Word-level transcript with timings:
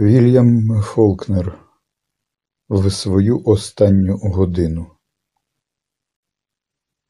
Вільям 0.00 0.82
Фолкнер 0.82 1.58
в 2.68 2.90
свою 2.90 3.42
останню 3.44 4.16
годину. 4.16 4.86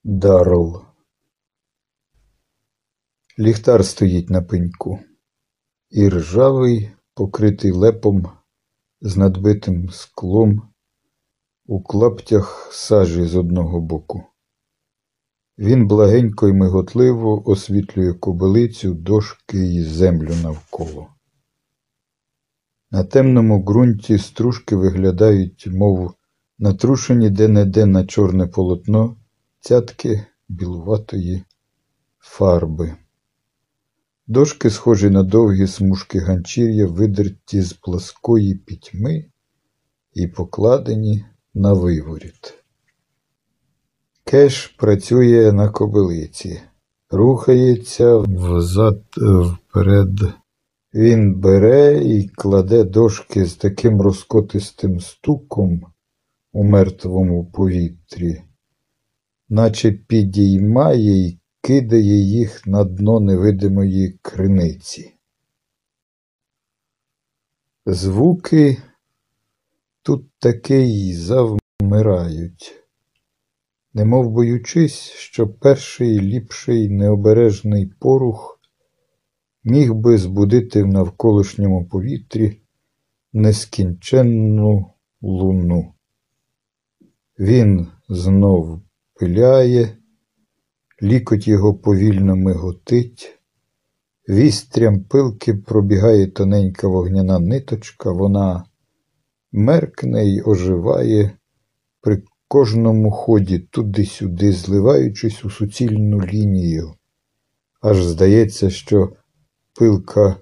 Дарл. 0.05 0.85
Ліхтар 3.39 3.85
стоїть 3.85 4.31
на 4.31 4.43
пеньку, 4.43 4.99
і 5.91 6.09
ржавий, 6.09 6.91
покритий 7.15 7.73
лепом, 7.73 8.29
з 9.01 9.17
надбитим 9.17 9.91
склом, 9.91 10.63
у 11.67 11.83
клаптях 11.83 12.69
сажі 12.73 13.25
з 13.25 13.37
одного 13.37 13.81
боку. 13.81 14.25
Він 15.59 15.87
благенько 15.87 16.49
й 16.49 16.53
миготливо 16.53 17.49
освітлює 17.49 18.15
кобилицю, 18.15 18.95
дошки 18.95 19.59
й 19.59 19.85
землю 19.85 20.35
навколо. 20.43 21.09
На 22.91 23.05
темному 23.05 23.63
ґрунті 23.65 24.19
стружки 24.19 24.77
виглядають, 24.77 25.69
мов 25.71 26.15
натрушені 26.59 27.31
де-не-де 27.31 27.87
на 27.87 28.07
чорне 28.07 28.47
полотно 28.47 29.17
цятки 29.61 30.27
білуватої 30.49 31.45
фарби. 32.19 32.95
Дошки 34.27 34.71
схожі 34.71 35.11
на 35.11 35.23
довгі 35.23 35.67
смужки 35.67 36.19
ганчір'я, 36.19 36.87
видерті 36.87 37.63
з 37.63 37.73
плоскої 37.73 38.55
пітьми 38.55 39.25
і 40.15 40.27
покладені 40.27 41.25
на 41.55 41.73
виворіт. 41.73 42.55
Кеш 44.25 44.67
працює 44.67 45.53
на 45.53 45.69
кобилиці, 45.69 46.61
рухається 47.11 48.17
взад 48.17 49.03
вперед. 49.17 50.21
Він 50.95 51.35
бере 51.35 52.05
і 52.05 52.29
кладе 52.29 52.85
дошки 52.85 53.45
з 53.45 53.57
таким 53.57 54.01
розкотистим 54.01 55.01
стуком 55.01 55.93
у 56.53 56.65
мертвому 56.65 57.45
повітрі, 57.45 58.43
наче 59.49 59.93
підіймає 59.93 61.29
й 61.29 61.39
кидає 61.61 62.17
їх 62.17 62.67
на 62.67 62.85
дно 62.85 63.21
невидимої 63.21 64.19
криниці. 64.23 65.15
Звуки 67.87 68.83
тут 70.03 70.31
таки 70.39 70.79
й 70.79 71.15
завмирають, 71.15 72.85
немов 73.95 74.31
боючись, 74.31 75.11
що 75.11 75.49
перший 75.49 76.21
ліпший 76.21 76.89
необережний 76.89 77.87
порух 77.87 78.60
міг 79.65 79.95
би 79.95 80.19
збудити 80.19 80.83
в 80.83 80.87
навколишньому 80.87 81.89
повітрі 81.89 82.61
нескінченну 83.33 84.93
луну. 85.23 85.95
Він 87.39 87.87
знов 88.09 88.81
пиляє, 89.15 89.97
лікоть 91.03 91.49
його 91.49 91.75
повільно 91.75 92.37
миготить, 92.37 93.39
вістрям 94.29 95.05
пилки 95.05 95.55
пробігає 95.55 96.27
тоненька 96.27 96.89
вогняна 96.89 97.39
ниточка, 97.39 98.13
вона 98.13 98.65
меркне 99.53 100.25
й 100.25 100.43
оживає 100.45 101.33
при 102.01 102.23
кожному 102.49 103.11
ході 103.11 103.59
туди-сюди, 103.59 104.53
зливаючись 104.53 105.45
у 105.45 105.51
суцільну 105.51 106.21
лінію. 106.21 106.95
Аж 107.81 108.05
здається, 108.05 108.71
що 108.71 109.13
пилка 109.81 110.37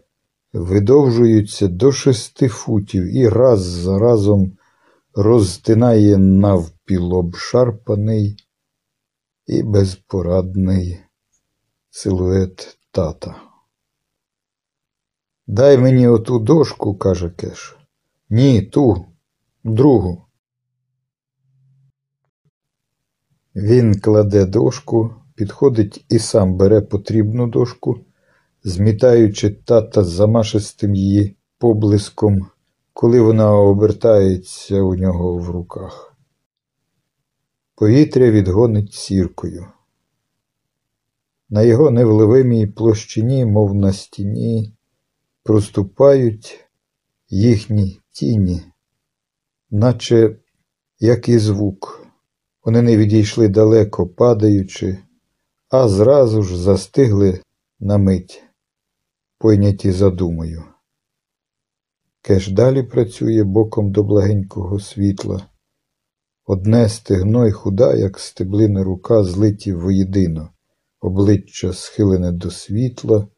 видовжується 0.53 1.69
до 1.69 1.92
шести 1.92 2.48
футів 2.48 3.17
і 3.17 3.28
раз 3.28 3.61
за 3.61 3.98
разом 3.98 4.53
розтинає 5.14 6.19
навпіл 6.19 7.14
обшарпаний 7.14 8.36
і 9.46 9.62
безпорадний 9.62 11.01
силует 11.90 12.79
тата. 12.90 13.42
Дай 15.46 15.79
мені 15.79 16.08
оту 16.08 16.39
дошку, 16.39 16.96
каже 16.96 17.30
Кеш. 17.30 17.79
Ні, 18.30 18.62
ту, 18.62 19.07
другу. 19.64 20.24
Він 23.55 24.01
кладе 24.01 24.46
дошку, 24.46 25.14
підходить 25.35 26.05
і 26.08 26.18
сам 26.18 26.57
бере 26.57 26.80
потрібну 26.80 27.46
дошку, 27.46 28.05
змітаючи 28.64 29.51
тата 29.51 30.05
замашистим 30.05 30.95
її 30.95 31.36
поблиском, 31.58 32.46
коли 32.92 33.20
вона 33.20 33.52
обертається 33.52 34.83
у 34.83 34.95
нього 34.95 35.36
в 35.36 35.51
руках. 35.51 36.17
Повітря 37.74 38.30
відгонить 38.30 38.92
сіркою. 38.92 39.67
На 41.51 41.63
його 41.63 41.91
невливимій 41.91 42.67
площині, 42.67 43.45
мов 43.45 43.74
на 43.74 43.92
стіні, 43.92 44.74
проступають 45.42 46.64
їхні 47.29 48.01
тіні, 48.11 48.63
наче 49.70 50.36
як 51.01 51.29
і 51.29 51.39
звук. 51.39 52.07
Вони 52.64 52.83
не 52.83 52.97
відійшли 52.97 53.48
далеко, 53.48 54.07
падаючи, 54.07 54.98
а 55.68 55.89
зразу 55.89 56.42
ж 56.42 56.58
застигли 56.58 57.41
на 57.80 57.98
мить, 57.98 58.42
пойняті 59.38 59.92
задумою. 59.92 60.64
Кеш 62.22 62.48
далі 62.48 62.82
працює 62.82 63.44
боком 63.44 63.92
до 63.92 64.02
благенького 64.02 64.80
світла. 64.80 65.46
Одне 66.44 66.88
стегно 66.88 67.46
й 67.46 67.52
худа, 67.52 67.94
як 67.94 68.18
стеблина 68.18 68.84
рука, 68.84 69.24
злиті 69.24 69.72
воєдино, 69.72 70.50
обличчя 71.00 71.72
схилене 71.72 72.32
до 72.32 72.50
світла, 72.50 73.28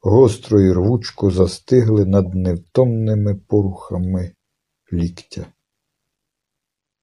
гостро 0.00 0.60
й 0.60 0.72
рвучко 0.72 1.30
застигли 1.30 2.04
над 2.04 2.34
невтомними 2.34 3.34
порухами 3.34 4.32
ліктя. 4.92 5.46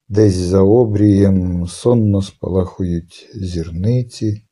Десь 0.08 0.36
за 0.36 0.62
обрієм 0.62 1.68
сонно 1.68 2.22
спалахують 2.22 3.30
зірниці, 3.34 4.48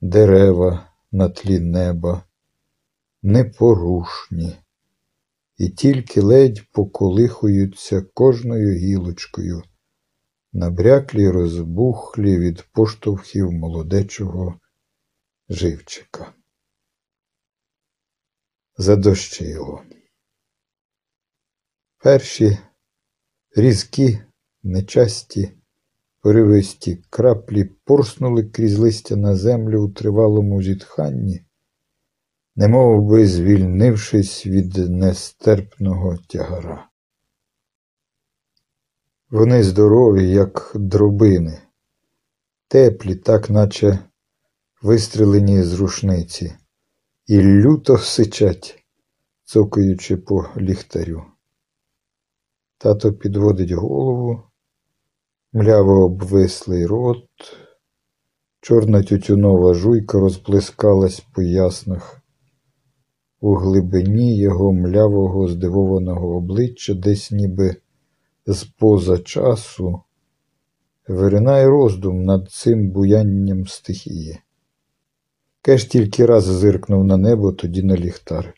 дерева 0.00 0.86
на 1.12 1.28
тлі 1.28 1.58
неба, 1.60 2.24
непорушні, 3.22 4.56
і 5.56 5.68
тільки 5.68 6.20
ледь 6.20 6.62
поколихуються 6.72 8.02
кожною 8.02 8.74
гілочкою, 8.74 9.62
набряклі 10.52 11.28
розбухлі 11.28 12.38
від 12.38 12.64
поштовхів 12.72 13.52
молодечого 13.52 14.60
живчика. 15.48 16.34
Задощило. 18.76 19.82
Перші 21.98 22.58
різкі 23.56 24.18
нечасті, 24.62 25.52
поривисті 26.20 27.04
краплі 27.10 27.64
порснули 27.64 28.44
крізь 28.44 28.78
листя 28.78 29.16
на 29.16 29.36
землю 29.36 29.82
у 29.82 29.88
тривалому 29.88 30.62
зітханні, 30.62 31.44
немов 32.56 33.02
би 33.02 33.26
звільнившись 33.26 34.46
від 34.46 34.76
нестерпного 34.76 36.16
тягара. 36.28 36.88
Вони 39.30 39.62
здорові, 39.62 40.30
як 40.30 40.72
дробини, 40.74 41.62
теплі, 42.68 43.14
так 43.14 43.50
наче 43.50 43.98
вистрелені 44.82 45.62
з 45.62 45.74
рушниці, 45.80 46.54
і 47.26 47.42
люто 47.42 47.98
сичать, 47.98 48.84
цокаючи 49.44 50.16
по 50.16 50.46
ліхтарю. 50.56 51.24
Тато 52.78 53.12
підводить 53.12 53.70
голову, 53.70 54.42
мляво 55.52 56.04
обвислий 56.04 56.86
рот, 56.86 57.28
чорна 58.60 59.02
тютюнова 59.02 59.74
жуйка 59.74 60.20
розплескалась 60.20 61.20
по 61.20 61.42
яснах. 61.42 62.21
У 63.44 63.54
глибині 63.54 64.38
його 64.38 64.72
млявого 64.72 65.48
здивованого 65.48 66.36
обличчя, 66.36 66.94
десь 66.94 67.30
ніби 67.30 67.76
з 68.46 68.64
поза 68.64 69.18
часу, 69.18 70.00
виринає 71.08 71.66
роздум 71.66 72.24
над 72.24 72.50
цим 72.50 72.90
буянням 72.90 73.66
стихії. 73.66 74.38
Кеш 75.62 75.84
тільки 75.84 76.26
раз 76.26 76.44
зиркнув 76.44 77.04
на 77.04 77.16
небо, 77.16 77.52
тоді 77.52 77.82
на 77.82 77.96
ліхтар. 77.96 78.54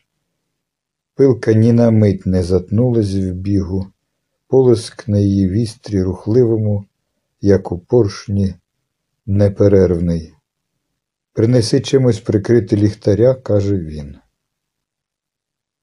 Пилка 1.15 1.53
ні 1.53 1.73
на 1.73 1.91
мить 1.91 2.25
не 2.25 2.43
затнулась 2.43 3.15
в 3.15 3.31
бігу, 3.31 3.87
полиск 4.47 5.07
на 5.07 5.19
її 5.19 5.49
вістрі 5.49 6.01
рухливому, 6.01 6.85
як 7.41 7.71
у 7.71 7.79
поршні, 7.79 8.53
неперервний. 9.25 10.33
Принеси 11.33 11.79
чимось 11.79 12.19
прикрити 12.19 12.75
ліхтаря, 12.75 13.33
каже 13.33 13.77
він. 13.77 14.15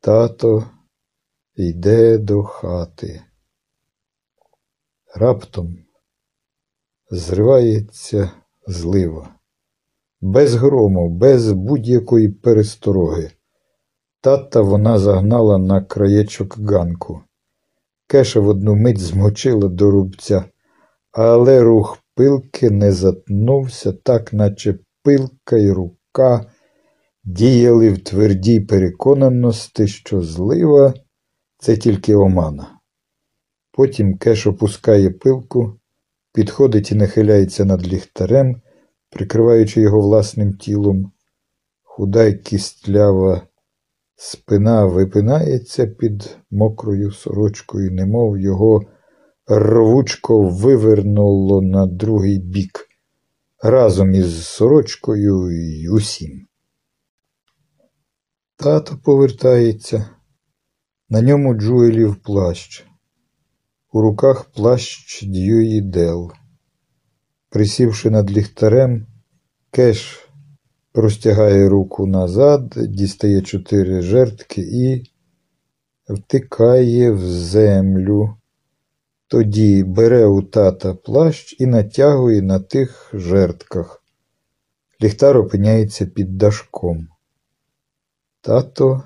Тато 0.05 0.65
йде 1.55 2.19
до 2.19 2.43
хати. 2.43 3.23
Раптом 5.15 5.79
зривається 7.11 8.31
злива, 8.67 9.35
без 10.21 10.55
грому, 10.55 11.09
без 11.09 11.53
будь-якої 11.53 12.29
перестороги. 12.29 13.31
Тата 14.21 14.61
вона 14.61 14.99
загнала 14.99 15.59
на 15.59 15.85
краєчок 15.85 16.59
ганку. 16.59 17.21
Кеша 18.07 18.41
в 18.41 18.49
одну 18.49 18.75
мить 18.75 19.01
змочила 19.01 19.69
до 19.69 19.91
рубця, 19.91 20.45
але 21.13 21.63
рух 21.63 21.99
пилки 22.15 22.71
не 22.71 22.93
затнувся, 22.93 23.93
так 23.93 24.33
наче 24.33 24.79
пилка 25.03 25.57
й 25.57 25.71
рука 25.71 26.53
діяли 27.25 27.91
в 27.91 28.05
твердій 28.05 28.61
переконаності, 28.61 29.87
що 29.87 30.23
злива 30.23 30.95
це 31.59 31.77
тільки 31.77 32.15
омана. 32.15 32.79
Потім 33.73 34.17
кеш 34.19 34.47
опускає 34.47 35.11
пилку, 35.11 35.79
підходить 36.33 36.93
і 36.93 36.95
нахиляється 36.95 37.65
над 37.65 37.89
ліхтарем, 37.89 38.61
прикриваючи 39.11 39.81
його 39.81 40.01
власним 40.01 40.53
тілом. 40.53 41.13
Худа 41.83 42.25
й 42.25 42.35
кістлява 42.35 43.43
спина 44.17 44.85
випинається 44.85 45.87
під 45.87 46.37
мокрою 46.51 47.11
сорочкою, 47.11 47.93
немов 47.93 48.39
його 48.39 48.81
рвучко 49.49 50.49
вивернуло 50.49 51.63
на 51.63 51.87
другий 51.87 52.39
бік, 52.39 52.89
разом 53.63 54.15
із 54.15 54.47
сорочкою 54.47 55.51
й 55.51 55.89
усім. 55.89 56.47
Тато 58.63 58.99
повертається, 59.05 60.07
на 61.09 61.21
ньому 61.23 61.55
Джуелів 61.55 62.17
плащ, 62.17 62.85
у 63.93 64.01
руках 64.01 64.45
плащ 64.45 65.23
Дьюї 65.23 65.81
Дел. 65.81 66.33
Присівши 67.49 68.11
над 68.11 68.31
ліхтарем, 68.31 69.07
кеш 69.71 70.29
простягає 70.93 71.69
руку 71.69 72.07
назад, 72.07 72.75
дістає 72.77 73.43
чотири 73.43 74.03
жердки 74.03 74.61
і 74.61 75.11
втикає 76.09 77.11
в 77.11 77.21
землю. 77.29 78.37
Тоді 79.29 79.85
бере 79.85 80.27
у 80.27 80.43
тата 80.43 80.95
плащ 80.95 81.57
і 81.59 81.67
натягує 81.67 82.43
на 82.43 82.61
тих 82.61 83.11
жердках. 83.15 84.03
Ліхтар 85.03 85.39
опиняється 85.39 86.07
під 86.07 86.39
дашком. 86.39 87.09
Тато 88.43 89.03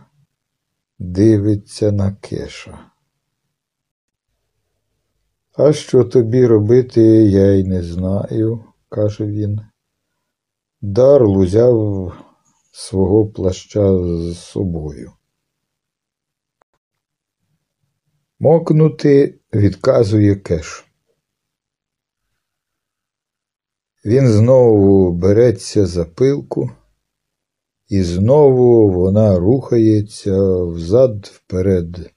дивиться 0.99 1.93
на 1.93 2.13
кеша. 2.13 2.91
А 5.53 5.73
що 5.73 6.05
тобі 6.05 6.47
робити, 6.47 7.03
я 7.25 7.53
й 7.53 7.65
не 7.65 7.83
знаю, 7.83 8.65
каже 8.89 9.27
він. 9.27 9.61
Дарл 10.81 11.37
узяв 11.37 12.13
свого 12.73 13.27
плаща 13.27 13.99
з 13.99 14.39
собою. 14.39 15.13
Мокнути 18.39 19.41
відказує 19.55 20.37
кеш. 20.37 20.87
Він 24.05 24.29
знову 24.29 25.13
береться 25.13 25.87
за 25.87 26.05
пилку, 26.05 26.71
і 27.89 28.03
знову 28.03 28.91
вона 28.91 29.39
рухається 29.39 30.63
взад 30.65 31.27
вперед, 31.27 32.11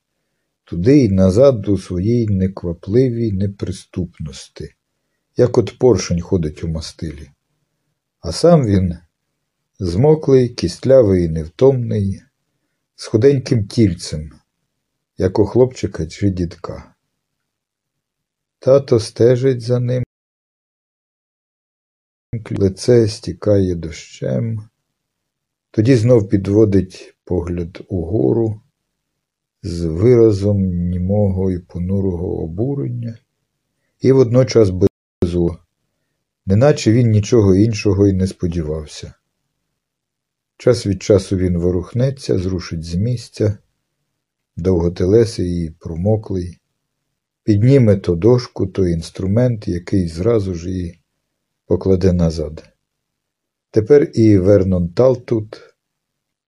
туди 0.64 0.98
й 0.98 1.10
назад 1.10 1.68
у 1.68 1.78
своїй 1.78 2.28
неквапливій 2.28 3.32
неприступності, 3.32 4.76
як 5.38 5.58
от 5.58 5.78
поршень 5.80 6.22
ходить 6.22 6.64
у 6.64 6.68
мастилі. 6.68 7.30
А 8.20 8.32
сам 8.32 8.66
він 8.66 8.98
змоклий, 9.80 10.50
кістлявий 10.50 11.26
і 11.26 11.30
невтомний, 11.30 12.22
з 12.96 13.06
худеньким 13.06 13.68
тільцем, 13.68 14.32
як 15.18 15.40
у 15.40 15.46
хлопчика 15.46 16.08
чи 16.08 16.30
дідка. 16.30 16.96
Тато 18.60 19.00
стежить 19.00 19.62
за 19.62 19.80
ним, 19.80 20.04
лице 22.52 23.08
стікає 23.08 23.76
дощем, 23.76 24.69
тоді 25.72 25.96
знов 25.96 26.30
підводить 26.30 27.16
погляд 27.24 27.82
угору 27.88 28.62
з 29.64 29.86
виразом 29.86 30.58
німого 30.90 31.52
і 31.52 31.60
понурого 31.60 32.44
обурення 32.44 33.18
і 34.02 34.12
водночас 34.12 34.70
безу, 34.70 35.58
неначе 36.46 36.92
він 36.92 37.12
нічого 37.12 37.56
іншого 37.56 38.08
й 38.08 38.14
не 38.14 38.28
сподівався. 38.28 39.14
Час 40.58 40.86
від 40.86 41.04
часу 41.04 41.38
він 41.38 41.58
ворухнеться, 41.58 42.40
зрушить 42.40 42.84
з 42.84 42.96
місця, 42.96 43.58
довготелесий 44.58 45.66
і 45.66 45.70
промоклий, 45.70 46.58
підніме 47.44 47.96
то 47.96 48.16
дошку, 48.16 48.68
то 48.68 48.88
інструмент, 48.88 49.68
який 49.68 50.08
зразу 50.08 50.54
ж 50.54 50.70
її 50.70 51.00
покладе 51.66 52.14
назад. 52.14 52.69
Тепер 53.72 54.12
і 54.14 54.38
Вернон 54.38 54.94
Тал 54.94 55.26
тут, 55.26 55.76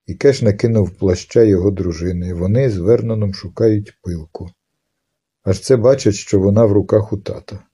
і 0.06 0.16
кеш 0.16 0.42
накинув 0.42 0.98
плаща 0.98 1.44
його 1.44 1.72
дружини. 1.72 2.34
Вони 2.34 2.70
з 2.70 2.78
Верноном 2.78 3.34
шукають 3.34 3.98
пилку. 4.02 4.50
Аж 5.44 5.60
це 5.60 5.78
бачать, 5.78 6.16
що 6.16 6.40
вона 6.40 6.66
в 6.66 6.72
руках 6.72 7.14
у 7.14 7.18
тата. 7.18 7.66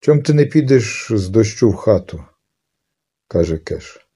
Чом 0.00 0.22
ти 0.22 0.34
не 0.34 0.46
підеш 0.46 1.08
з 1.10 1.28
дощу 1.28 1.70
в 1.70 1.74
хату? 1.74 2.24
каже 3.28 3.58
Кеш. 3.58 4.08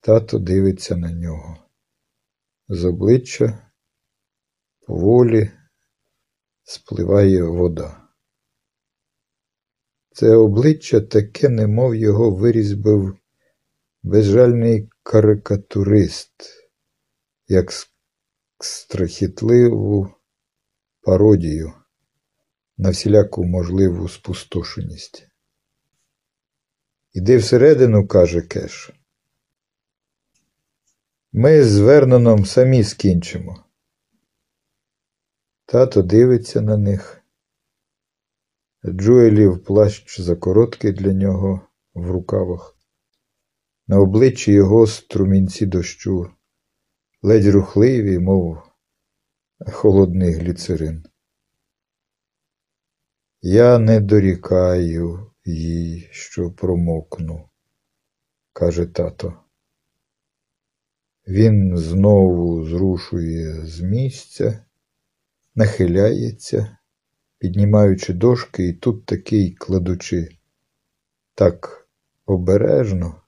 Тато 0.00 0.38
дивиться 0.38 0.96
на 0.96 1.12
нього. 1.12 1.56
З 2.68 2.84
обличчя 2.84 3.70
поволі 4.86 5.50
спливає 6.62 7.42
вода. 7.42 8.09
Це 10.12 10.36
обличчя 10.36 11.00
таке, 11.00 11.48
немов 11.48 11.94
його 11.94 12.30
вирізбив 12.30 13.18
безжальний 14.02 14.88
карикатурист, 15.02 16.32
як 17.48 17.72
страхітливу 18.58 20.14
пародію 21.02 21.72
на 22.78 22.90
всіляку 22.90 23.44
можливу 23.44 24.08
спустошеність. 24.08 25.26
Іди 27.12 27.36
всередину, 27.36 28.06
каже 28.06 28.42
Кеш. 28.42 28.92
Ми 31.32 31.64
з 31.64 31.78
Верноном 31.78 32.46
самі 32.46 32.84
скінчимо. 32.84 33.64
Тато 35.66 36.02
дивиться 36.02 36.60
на 36.60 36.76
них. 36.76 37.19
Джуелів 38.86 39.64
плащ 39.64 40.20
закороткий 40.20 40.92
для 40.92 41.12
нього 41.12 41.60
в 41.94 42.10
рукавах. 42.10 42.76
На 43.86 44.00
обличчі 44.00 44.52
його 44.52 44.86
струмінці 44.86 45.66
дощу, 45.66 46.30
ледь 47.22 47.46
рухливі, 47.46 48.18
мов 48.18 48.58
холодний 49.72 50.32
гліцерин. 50.32 51.04
Я 53.42 53.78
не 53.78 54.00
дорікаю 54.00 55.32
їй, 55.44 56.08
що 56.10 56.52
промокну, 56.52 57.48
каже 58.52 58.86
тато. 58.86 59.44
Він 61.28 61.76
знову 61.76 62.64
зрушує 62.64 63.66
з 63.66 63.80
місця, 63.80 64.64
нахиляється, 65.54 66.78
піднімаючи 67.40 68.12
дошки 68.12 68.68
і 68.68 68.72
тут 68.72 69.06
такий 69.06 69.52
кладучи 69.52 70.28
так 71.34 71.88
обережно, 72.26 73.22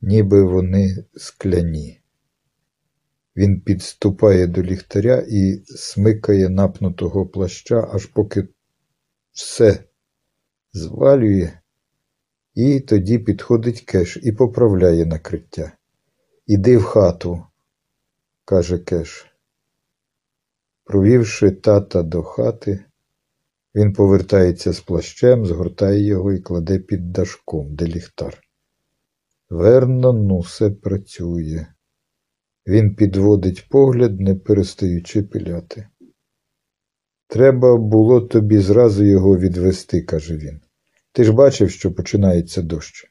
ніби 0.00 0.42
вони 0.42 1.04
скляні. 1.16 2.00
Він 3.36 3.60
підступає 3.60 4.46
до 4.46 4.62
ліхтаря 4.62 5.26
і 5.28 5.62
смикає 5.66 6.48
напнутого 6.48 7.26
плаща, 7.26 7.90
аж 7.92 8.06
поки 8.06 8.48
все 9.32 9.84
звалює, 10.72 11.52
і 12.54 12.80
тоді 12.80 13.18
підходить 13.18 13.80
кеш 13.80 14.18
і 14.22 14.32
поправляє 14.32 15.06
накриття. 15.06 15.72
Іди 16.46 16.76
в 16.76 16.82
хату, 16.82 17.46
каже 18.44 18.78
Кеш. 18.78 19.26
Провівши 20.84 21.50
тата 21.50 22.02
до 22.02 22.22
хати, 22.22 22.84
він 23.74 23.92
повертається 23.92 24.72
з 24.72 24.80
плащем, 24.80 25.46
згортає 25.46 26.04
його 26.04 26.32
і 26.32 26.40
кладе 26.40 26.78
під 26.78 27.12
дашком, 27.12 27.74
де 27.74 27.86
ліхтар. 27.86 28.40
Верно, 29.50 30.12
ну 30.12 30.38
все 30.38 30.70
працює. 30.70 31.66
Він 32.66 32.94
підводить 32.94 33.68
погляд, 33.68 34.20
не 34.20 34.34
перестаючи 34.34 35.22
пиляти. 35.22 35.88
Треба 37.26 37.76
було 37.76 38.20
тобі 38.20 38.58
зразу 38.58 39.04
його 39.04 39.38
відвести, 39.38 40.02
каже 40.02 40.36
він. 40.36 40.60
Ти 41.12 41.24
ж 41.24 41.32
бачив, 41.32 41.70
що 41.70 41.94
починається 41.94 42.62
дощ. 42.62 43.10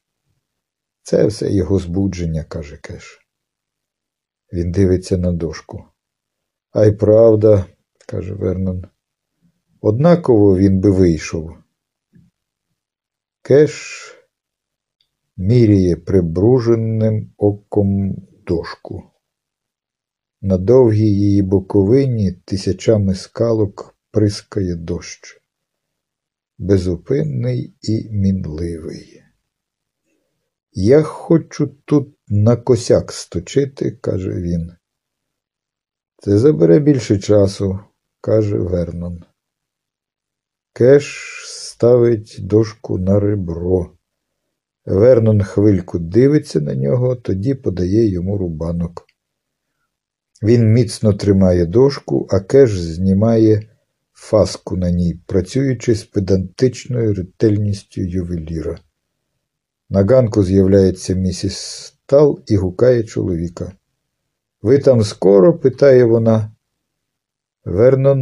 Це 1.01 1.25
все 1.25 1.51
його 1.51 1.79
збудження, 1.79 2.43
каже 2.43 2.77
Кеш. 2.77 3.19
Він 4.53 4.71
дивиться 4.71 5.17
на 5.17 5.31
дошку. 5.31 5.83
А 6.71 6.85
й 6.85 6.91
правда, 6.91 7.65
каже 8.07 8.33
Вернон. 8.33 8.85
Однаково 9.85 10.57
він 10.57 10.79
би 10.79 10.91
вийшов. 10.91 11.57
Кеш 13.41 14.03
міряє 15.37 15.95
прибруженим 15.95 17.33
оком 17.37 18.15
дошку. 18.47 19.03
На 20.41 20.57
довгій 20.57 21.13
її 21.13 21.41
боковині 21.41 22.31
тисячами 22.31 23.15
скалок 23.15 23.95
прискає 24.11 24.75
дощ. 24.75 25.41
Безупинний 26.57 27.75
і 27.81 28.09
мінливий. 28.09 29.23
Я 30.71 31.01
хочу 31.01 31.67
тут 31.85 32.17
на 32.27 32.55
косяк 32.55 33.11
сточити, 33.11 33.91
каже 33.91 34.41
він. 34.41 34.71
Це 36.17 36.37
забере 36.37 36.79
більше 36.79 37.19
часу, 37.19 37.79
каже 38.21 38.57
Вернон. 38.57 39.23
Кеш 40.75 41.43
ставить 41.45 42.37
дошку 42.39 42.97
на 42.97 43.19
ребро. 43.19 43.91
Вернон 44.85 45.41
хвильку 45.41 45.99
дивиться 45.99 46.61
на 46.61 46.75
нього, 46.75 47.15
тоді 47.15 47.53
подає 47.53 48.09
йому 48.09 48.37
рубанок. 48.37 49.05
Він 50.43 50.73
міцно 50.73 51.13
тримає 51.13 51.65
дошку, 51.65 52.27
а 52.29 52.39
кеш 52.39 52.81
знімає 52.81 53.69
фаску 54.13 54.77
на 54.77 54.91
ній, 54.91 55.21
працюючи 55.25 55.95
з 55.95 56.03
педантичною 56.03 57.13
ретельністю 57.13 58.01
ювеліра. 58.01 58.79
На 59.89 60.03
ганку 60.03 60.43
з'являється 60.43 61.13
місіс 61.13 61.57
Стал 61.57 62.39
і 62.47 62.55
гукає 62.55 63.03
чоловіка. 63.03 63.71
Ви 64.61 64.79
там 64.79 65.03
скоро? 65.03 65.59
питає 65.59 66.03
вона. 66.03 66.51
Вернон 67.65 68.19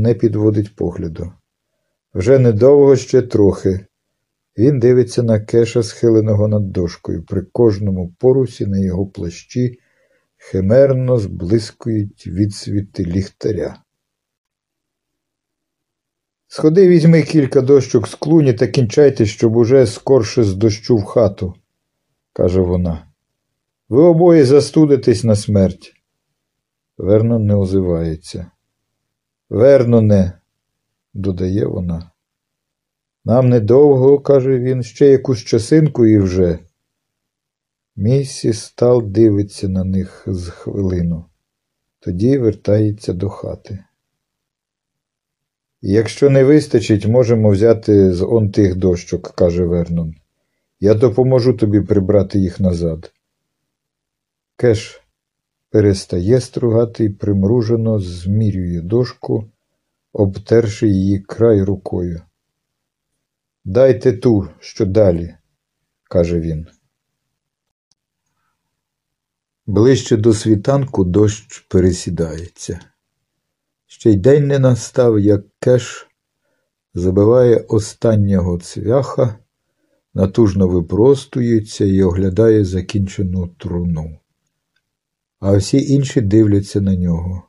не 0.00 0.14
підводить 0.14 0.76
погляду. 0.76 1.32
Вже 2.14 2.38
недовго 2.38 2.96
ще 2.96 3.22
трохи. 3.22 3.86
Він 4.58 4.78
дивиться 4.78 5.22
на 5.22 5.40
кеша, 5.40 5.82
схиленого 5.82 6.48
над 6.48 6.72
дошкою. 6.72 7.24
При 7.24 7.42
кожному 7.42 8.14
порусі 8.18 8.66
на 8.66 8.78
його 8.78 9.06
плащі 9.06 9.78
химерно 10.36 11.18
зблискують 11.18 12.26
відсвіти 12.26 13.04
ліхтаря. 13.04 13.82
Сходи, 16.48 16.88
візьми 16.88 17.22
кілька 17.22 17.60
дощок 17.60 18.08
з 18.08 18.14
клуні 18.14 18.52
та 18.52 18.66
кінчайте, 18.66 19.26
щоб 19.26 19.56
уже 19.56 19.86
скорше 19.86 20.44
з 20.44 20.54
дощу 20.54 20.96
в 20.96 21.04
хату, 21.04 21.54
каже 22.32 22.60
вона. 22.60 23.06
Ви 23.88 24.02
обоє 24.02 24.44
застудитесь 24.44 25.24
на 25.24 25.36
смерть. 25.36 25.92
Вернон 26.98 27.46
не 27.46 27.54
озивається. 27.54 28.50
Верноне, 29.50 30.40
додає 31.14 31.66
вона. 31.66 32.10
Нам 33.24 33.48
недовго, 33.48 34.20
каже 34.20 34.58
він, 34.58 34.82
ще 34.82 35.06
якусь 35.06 35.38
часинку 35.38 36.06
і 36.06 36.18
вже. 36.18 36.58
Місіс 37.96 38.60
стал 38.60 39.02
дивиться 39.02 39.68
на 39.68 39.84
них 39.84 40.24
з 40.26 40.48
хвилину, 40.48 41.24
тоді 42.00 42.38
вертається 42.38 43.12
до 43.12 43.28
хати. 43.28 43.84
Якщо 45.86 46.30
не 46.30 46.44
вистачить, 46.44 47.06
можемо 47.06 47.50
взяти 47.50 48.12
з 48.12 48.22
он 48.24 48.50
тих 48.50 48.76
дощок, 48.76 49.28
каже 49.28 49.64
Вернон. 49.64 50.14
Я 50.80 50.94
допоможу 50.94 51.52
тобі 51.52 51.80
прибрати 51.80 52.38
їх 52.38 52.60
назад. 52.60 53.12
Кеш 54.56 55.02
перестає 55.70 56.40
стругати 56.40 57.04
і 57.04 57.10
примружено 57.10 57.98
змірює 57.98 58.80
дошку, 58.80 59.50
обтерши 60.14 60.88
її 60.88 61.18
край 61.18 61.62
рукою. 61.62 62.22
Дайте 63.64 64.12
ту, 64.12 64.48
що 64.60 64.86
далі, 64.86 65.34
каже 66.10 66.40
він. 66.40 66.66
Ближче 69.66 70.16
до 70.16 70.34
світанку 70.34 71.04
дощ 71.04 71.66
пересідається. 71.68 72.80
Ще 73.86 74.10
й 74.10 74.16
день 74.16 74.46
не 74.46 74.58
настав, 74.58 75.20
як 75.20 75.44
кеш 75.58 76.08
забиває 76.94 77.56
останнього 77.56 78.58
цвяха, 78.58 79.38
натужно 80.14 80.68
випростується 80.68 81.84
і 81.84 82.02
оглядає 82.02 82.64
закінчену 82.64 83.48
труну. 83.48 84.18
А 85.40 85.56
всі 85.56 85.92
інші 85.92 86.20
дивляться 86.20 86.80
на 86.80 86.96
нього. 86.96 87.48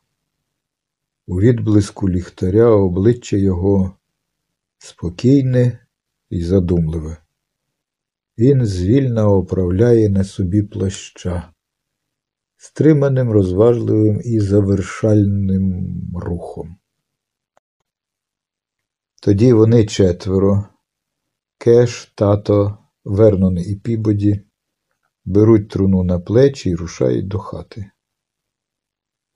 У 1.26 1.40
відблиску 1.40 2.08
ліхтаря 2.10 2.66
обличчя 2.66 3.36
його 3.36 3.96
спокійне 4.78 5.86
і 6.30 6.42
задумливе. 6.42 7.16
Він 8.38 8.66
звільно 8.66 9.36
оправляє 9.36 10.08
на 10.08 10.24
собі 10.24 10.62
плаща 10.62 11.52
стриманим, 12.56 13.30
розважливим 13.30 14.20
і 14.24 14.40
завершальним 14.40 15.92
рухом. 16.14 16.76
Тоді 19.22 19.52
вони 19.52 19.86
четверо 19.86 20.68
Кеш, 21.58 22.12
тато, 22.14 22.78
Вернон 23.04 23.58
і 23.58 23.76
Пібоді 23.76 24.40
беруть 25.24 25.68
труну 25.68 26.04
на 26.04 26.18
плечі 26.18 26.70
і 26.70 26.74
рушають 26.74 27.28
до 27.28 27.38
хати. 27.38 27.90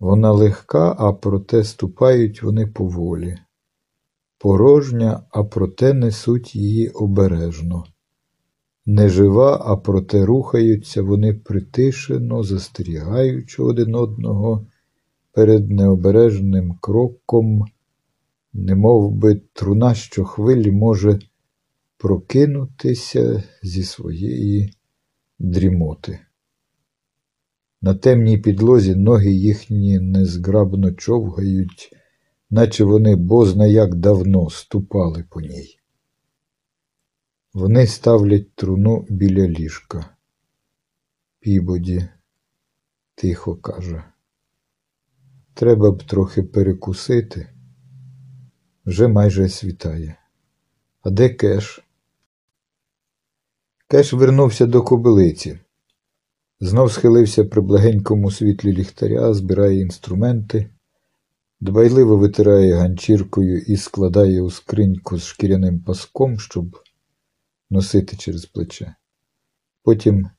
Вона 0.00 0.32
легка, 0.32 0.96
а 0.98 1.12
проте 1.12 1.64
ступають 1.64 2.42
вони 2.42 2.66
поволі, 2.66 3.38
порожня, 4.38 5.22
а 5.30 5.44
проте 5.44 5.94
несуть 5.94 6.56
її 6.56 6.88
обережно. 6.88 7.84
Не 8.86 9.08
жива, 9.08 9.62
а 9.64 9.76
проте 9.76 10.24
рухаються 10.24 11.02
вони 11.02 11.34
притишено, 11.34 12.42
застерігаючи 12.42 13.62
один 13.62 13.94
одного 13.94 14.66
перед 15.32 15.70
необережним 15.70 16.78
кроком, 16.80 17.64
немов 18.52 19.12
би 19.12 19.40
труна 19.52 19.94
щохвилі 19.94 20.70
може 20.70 21.18
прокинутися 21.98 23.42
зі 23.62 23.82
своєї 23.82 24.74
дрімоти. 25.38 26.18
На 27.82 27.94
темній 27.94 28.38
підлозі 28.38 28.94
ноги 28.94 29.32
їхні 29.32 29.98
незграбно 29.98 30.92
човгають, 30.92 31.96
наче 32.50 32.84
вони 32.84 33.16
бозна 33.16 33.66
як 33.66 33.94
давно 33.94 34.50
ступали 34.50 35.24
по 35.30 35.40
ній. 35.40 35.78
Вони 37.52 37.86
ставлять 37.86 38.54
труну 38.54 39.06
біля 39.10 39.48
ліжка. 39.48 40.16
Пібоді 41.40 42.08
тихо 43.14 43.56
каже. 43.56 44.04
Треба 45.54 45.90
б 45.90 46.02
трохи 46.02 46.42
перекусити. 46.42 47.48
Вже 48.86 49.08
майже 49.08 49.48
світає. 49.48 50.16
А 51.02 51.10
де 51.10 51.28
кеш? 51.28 51.84
Кеш 53.88 54.12
вернувся 54.12 54.66
до 54.66 54.82
кобилиці. 54.82 55.58
Знов 56.62 56.92
схилився 56.92 57.44
при 57.44 57.60
благенькому 57.60 58.30
світлі 58.30 58.72
ліхтаря, 58.72 59.34
збирає 59.34 59.80
інструменти, 59.80 60.70
дбайливо 61.60 62.16
витирає 62.16 62.74
ганчіркою 62.74 63.58
і 63.58 63.76
складає 63.76 64.40
у 64.40 64.50
скриньку 64.50 65.18
з 65.18 65.24
шкіряним 65.24 65.80
паском, 65.80 66.38
щоб 66.38 66.76
носити 67.70 68.16
через 68.16 68.46
плече. 68.46 68.94
Потім 69.82 70.30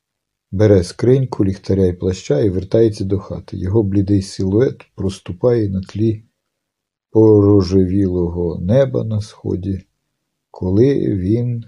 бере 0.51 0.83
скриньку, 0.83 1.45
ліхтаря 1.45 1.85
і 1.85 1.93
плаща 1.93 2.39
і 2.39 2.49
вертається 2.49 3.03
до 3.05 3.19
хати. 3.19 3.57
Його 3.57 3.83
блідий 3.83 4.21
силует 4.21 4.81
проступає 4.95 5.69
на 5.69 5.81
тлі 5.81 6.23
порожевілого 7.09 8.59
неба 8.61 9.03
на 9.03 9.21
сході, 9.21 9.85
коли 10.51 11.15
він 11.15 11.63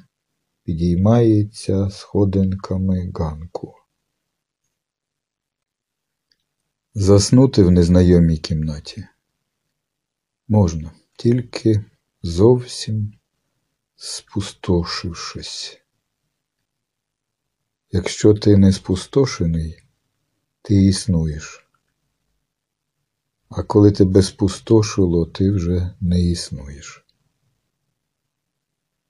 підіймається 0.63 1.89
сходинками 1.89 3.11
ганку. 3.15 3.73
Заснути 6.95 7.63
в 7.63 7.71
незнайомій 7.71 8.37
кімнаті 8.37 9.07
можна, 10.47 10.91
тільки 11.17 11.85
зовсім 12.23 13.13
спустошившись. 13.95 15.81
Якщо 17.91 18.33
ти 18.33 18.57
не 18.57 18.71
спустошений, 18.71 19.83
ти 20.61 20.85
існуєш. 20.85 21.67
А 23.49 23.63
коли 23.63 23.91
тебе 23.91 24.21
спустошило, 24.21 25.25
ти 25.25 25.51
вже 25.51 25.93
не 26.01 26.21
існуєш. 26.21 27.05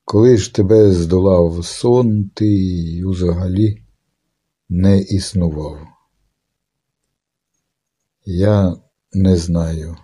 Коли 0.05 0.37
ж 0.37 0.53
тебе 0.55 0.91
здолав 0.91 1.65
сон, 1.65 2.29
ти 2.29 2.45
й 2.45 3.05
взагалі 3.05 3.83
не 4.69 5.01
існував. 5.01 5.93
Я 8.25 8.81
не 9.11 9.35
знаю, 9.35 9.97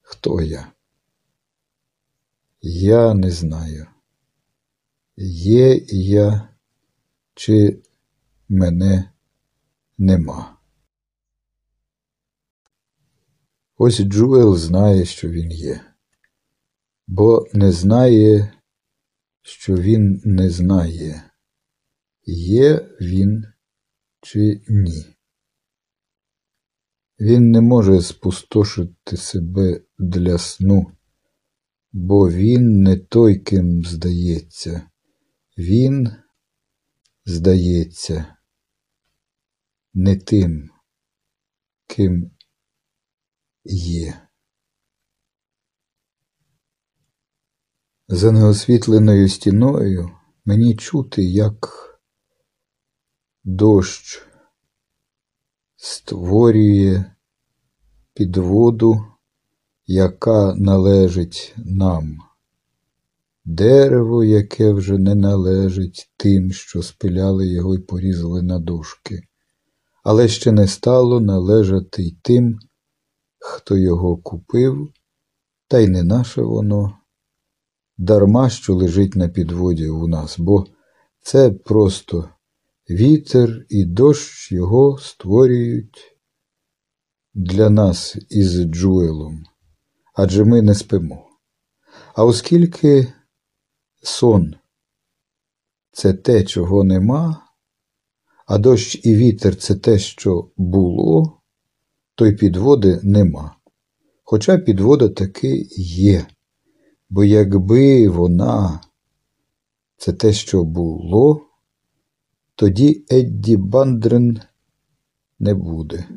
хто 0.00 0.40
я. 0.40 0.72
Я 2.62 3.14
не 3.14 3.30
знаю, 3.30 3.86
є 5.16 5.84
я 5.88 6.48
чи 7.34 7.82
мене 8.48 9.12
нема. 9.98 10.58
Ось 13.76 14.00
Джуел 14.00 14.56
знає, 14.56 15.04
що 15.04 15.28
він 15.28 15.50
є, 15.50 15.80
бо 17.06 17.46
не 17.52 17.72
знає, 17.72 18.52
що 19.42 19.74
він 19.74 20.22
не 20.24 20.50
знає, 20.50 21.30
є 22.26 22.96
він 23.00 23.44
чи 24.20 24.62
ні. 24.68 25.04
Він 27.22 27.50
не 27.50 27.60
може 27.60 28.02
спустошити 28.02 29.16
себе 29.16 29.80
для 29.98 30.38
сну, 30.38 30.92
бо 31.92 32.30
він 32.30 32.82
не 32.82 32.96
той, 32.96 33.38
ким 33.38 33.84
здається. 33.84 34.90
Він, 35.58 36.08
здається, 37.24 38.36
не 39.94 40.16
тим, 40.16 40.70
ким 41.86 42.30
є. 43.64 44.28
За 48.08 48.32
неосвітленою 48.32 49.28
стіною 49.28 50.10
мені 50.44 50.76
чути, 50.76 51.24
як 51.24 51.68
дощ 53.44 54.31
створює 55.84 57.04
підводу, 58.14 59.04
яка 59.86 60.54
належить 60.54 61.54
нам, 61.56 62.18
дерево, 63.44 64.24
яке 64.24 64.72
вже 64.72 64.98
не 64.98 65.14
належить 65.14 66.10
тим, 66.16 66.52
що 66.52 66.82
спиляли 66.82 67.46
його 67.46 67.74
й 67.74 67.78
порізали 67.78 68.42
на 68.42 68.58
дошки, 68.58 69.22
але 70.04 70.28
ще 70.28 70.52
не 70.52 70.66
стало 70.66 71.20
належати 71.20 72.02
й 72.02 72.16
тим, 72.22 72.58
хто 73.38 73.76
його 73.76 74.16
купив, 74.16 74.92
та 75.68 75.78
й 75.78 75.88
не 75.88 76.02
наше 76.02 76.42
воно, 76.42 76.98
дарма 77.98 78.50
що 78.50 78.74
лежить 78.74 79.16
на 79.16 79.28
підводі 79.28 79.88
у 79.88 80.08
нас, 80.08 80.38
бо 80.38 80.66
це 81.22 81.50
просто 81.50 82.28
вітер 82.92 83.66
і 83.68 83.84
дощ 83.84 84.52
його 84.52 84.98
створюють 84.98 86.16
для 87.34 87.70
нас 87.70 88.16
із 88.30 88.62
Джуелом, 88.62 89.44
адже 90.14 90.44
ми 90.44 90.62
не 90.62 90.74
спимо. 90.74 91.28
А 92.14 92.24
оскільки 92.24 93.12
сон 94.02 94.54
це 95.92 96.12
те, 96.12 96.44
чого 96.44 96.84
нема, 96.84 97.46
а 98.46 98.58
дощ 98.58 99.00
і 99.02 99.16
вітер 99.16 99.56
це 99.56 99.74
те, 99.74 99.98
що 99.98 100.50
було, 100.56 101.40
то 102.14 102.26
й 102.26 102.32
підводи 102.32 103.00
нема. 103.02 103.56
Хоча 104.22 104.58
підвода 104.58 105.08
таки 105.08 105.66
є, 105.76 106.26
бо 107.10 107.24
якби 107.24 108.08
вона 108.08 108.80
це 109.96 110.12
те, 110.12 110.32
що 110.32 110.64
було, 110.64 111.51
тоді 112.62 113.04
Едді 113.10 113.56
Бандрен 113.56 114.40
не 115.38 115.54
буде. 115.54 116.08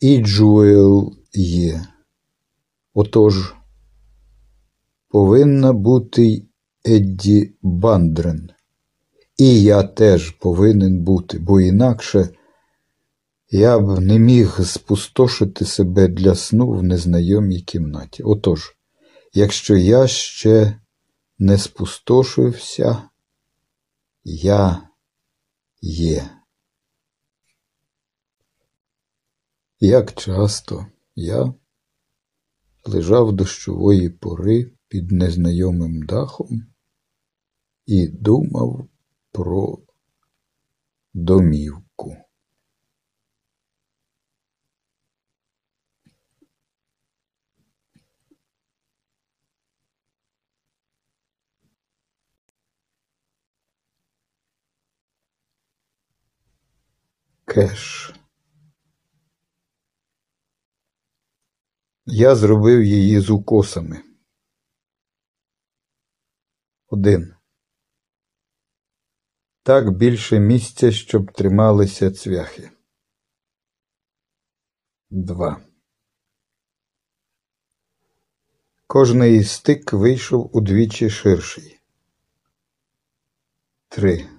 І 0.00 0.18
Джуел 0.18 1.16
є. 1.34 1.86
Отож, 2.94 3.54
повинна 5.08 5.72
бути 5.72 6.46
Едді 6.86 7.54
Бандрен. 7.62 8.50
І 9.36 9.62
я 9.62 9.82
теж 9.82 10.30
повинен 10.30 11.02
бути, 11.02 11.38
бо 11.38 11.60
інакше 11.60 12.28
я 13.50 13.78
б 13.78 14.00
не 14.00 14.18
міг 14.18 14.60
спустошити 14.64 15.64
себе 15.64 16.08
для 16.08 16.34
сну 16.34 16.70
в 16.70 16.82
незнайомій 16.82 17.60
кімнаті. 17.60 18.22
Отож, 18.22 18.76
якщо 19.32 19.76
я 19.76 20.06
ще 20.06 20.80
не 21.38 21.58
спустошився, 21.58 23.02
я 24.24 24.87
є. 25.80 26.30
Як 29.80 30.14
часто 30.14 30.86
я 31.14 31.54
лежав 32.84 33.32
дощової 33.32 34.10
пори 34.10 34.72
під 34.88 35.10
незнайомим 35.12 36.02
дахом 36.02 36.66
і 37.86 38.08
думав 38.08 38.88
про 39.32 39.78
домівку. 41.14 41.87
Кеш. 57.48 58.14
Я 62.06 62.36
зробив 62.36 62.84
її 62.84 63.20
з 63.20 63.30
укосами. 63.30 64.02
Один. 66.86 67.34
Так 69.62 69.90
більше 69.90 70.40
місця, 70.40 70.92
щоб 70.92 71.32
трималися 71.32 72.10
цвяхи. 72.10 72.70
Два. 75.10 75.66
Кожний 78.86 79.44
стик 79.44 79.92
вийшов 79.92 80.56
удвічі 80.56 81.10
ширший. 81.10 81.80
Три. 83.88 84.37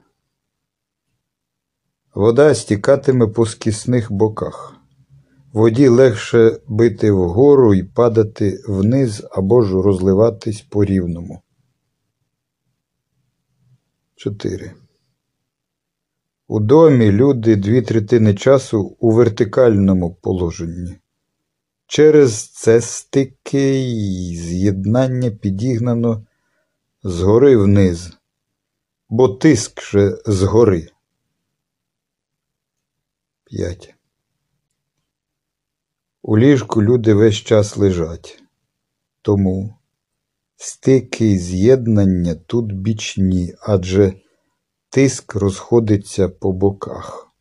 Вода 2.13 2.55
стікатиме 2.55 3.27
по 3.27 3.45
скісних 3.45 4.11
боках. 4.11 4.75
Воді 5.53 5.87
легше 5.87 6.59
бити 6.67 7.11
вгору 7.11 7.75
і 7.75 7.83
падати 7.83 8.63
вниз 8.67 9.27
або 9.31 9.61
ж 9.61 9.73
розливатись 9.73 10.61
по 10.61 10.85
рівному. 10.85 11.41
4. 14.15 14.71
У 16.47 16.59
домі 16.59 17.11
люди 17.11 17.55
дві 17.55 17.81
третини 17.81 18.33
часу 18.33 18.97
у 18.99 19.11
вертикальному 19.11 20.13
положенні. 20.21 20.95
Через 21.87 22.47
це 22.47 22.81
стики 22.81 23.81
і 23.83 24.35
з'єднання 24.35 25.31
підігнано 25.31 26.25
згори 27.03 27.57
вниз, 27.57 28.17
бо 29.09 29.29
тиск 29.29 29.81
же 29.81 30.21
згори. 30.25 30.89
5. 33.49 33.95
У 36.21 36.37
ліжку 36.37 36.83
люди 36.83 37.13
весь 37.13 37.35
час 37.35 37.77
лежать, 37.77 38.43
тому 39.21 39.79
стики 40.55 41.31
і 41.31 41.37
з'єднання 41.37 42.35
тут 42.35 42.71
бічні, 42.71 43.55
адже 43.61 44.21
тиск 44.89 45.35
розходиться 45.35 46.29
по 46.29 46.51
боках. 46.51 47.33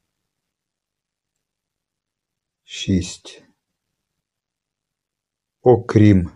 6. 2.64 3.44
Окрім 5.62 6.30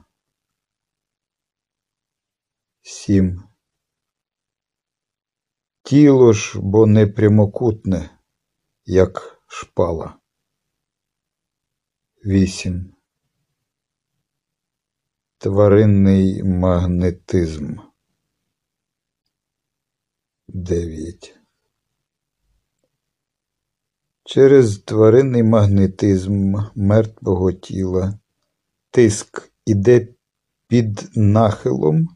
7. 2.82 3.42
Тіло 5.82 6.32
ж, 6.32 6.60
бо 6.60 6.86
не 6.86 7.06
прямокутне, 7.06 8.18
як 8.84 9.41
шпала. 9.52 10.14
Вісім. 12.26 12.94
Тваринний 15.38 16.42
магнетизм. 16.42 17.76
Дев'ять. 20.48 21.38
Через 24.24 24.78
тваринний 24.78 25.42
магнетизм 25.42 26.54
мертвого 26.74 27.52
тіла 27.52 28.18
тиск 28.90 29.52
іде 29.66 30.08
під 30.68 31.10
нахилом, 31.14 32.08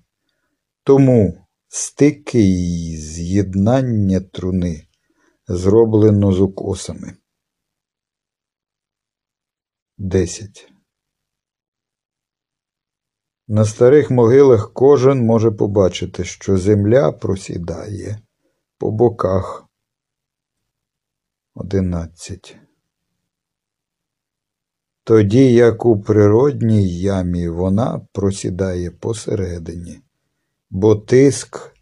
тому 0.83 1.46
стики 1.68 2.40
й 2.40 2.96
з'єднання 2.96 4.20
труни 4.20 4.87
зроблено 5.49 6.33
з 6.33 6.40
укосами. 6.40 7.16
10. 9.98 10.72
На 13.48 13.64
старих 13.64 14.11
могилах 14.11 14.72
кожен 14.72 15.26
може 15.26 15.50
побачити, 15.50 16.24
що 16.24 16.59
земля 16.59 17.12
просідає 17.12 18.18
по 18.78 18.90
боках. 18.90 19.64
11. 21.54 22.56
Тоді 25.04 25.52
як 25.52 25.87
у 25.87 26.00
природній 26.00 26.98
ямі 26.98 27.48
вона 27.48 28.06
просідає 28.12 28.90
посередині, 28.90 30.00
бо 30.70 30.96
тиск 30.96 31.76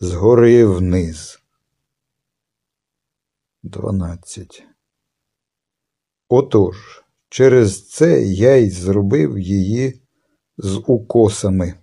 згори 0.00 0.66
вниз. 0.66 1.42
12. 3.62 4.66
Отож, 6.28 6.99
через 7.30 7.88
це 7.88 8.22
я 8.24 8.56
й 8.56 8.70
зробив 8.70 9.38
її 9.38 10.02
з 10.56 10.82
укосами. 10.86 11.74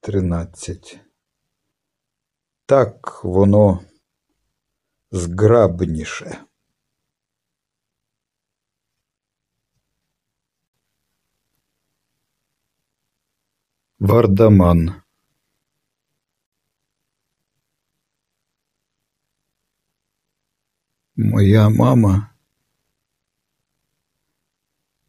13. 0.00 1.00
Так 2.66 3.24
воно 3.24 3.80
зграбніше. 5.10 6.44
Вардаман 13.98 15.02
Моя 21.16 21.68
мама 21.68 22.35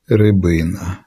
рибина. 0.08 1.07